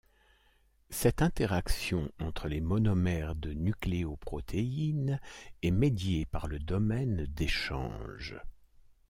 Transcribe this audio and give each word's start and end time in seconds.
Cette 0.89 1.21
interaction 1.21 2.11
entre 2.19 2.47
les 2.47 2.59
monomères 2.59 3.35
de 3.35 3.51
nucléoprotéine 3.53 5.19
est 5.61 5.69
médiée 5.69 6.25
par 6.25 6.47
le 6.47 6.57
domaine 6.57 7.27
d’échange. 7.27 8.41